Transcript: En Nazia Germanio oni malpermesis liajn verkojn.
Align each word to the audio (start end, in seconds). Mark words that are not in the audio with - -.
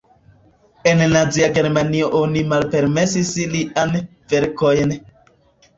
En 0.91 1.03
Nazia 1.11 1.49
Germanio 1.57 2.09
oni 2.21 2.43
malpermesis 2.55 3.35
liajn 3.55 3.99
verkojn. 4.35 4.99